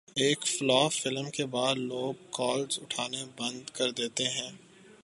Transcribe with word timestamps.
ایک 0.15 0.45
flop 0.47 0.93
film 0.93 1.29
کے 1.29 1.45
بعد 1.45 1.75
لوگ 1.75 2.13
کالز 2.31 2.79
اٹھانا 2.81 3.23
بند 3.37 3.69
کردیتے 3.69 4.23
ہیں 4.27 4.51